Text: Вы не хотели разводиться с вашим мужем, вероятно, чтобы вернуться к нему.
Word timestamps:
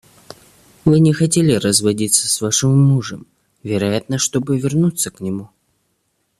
Вы 0.83 0.99
не 0.99 1.13
хотели 1.13 1.53
разводиться 1.53 2.27
с 2.27 2.41
вашим 2.41 2.71
мужем, 2.75 3.27
вероятно, 3.61 4.17
чтобы 4.17 4.57
вернуться 4.59 5.11
к 5.11 5.19
нему. 5.19 5.51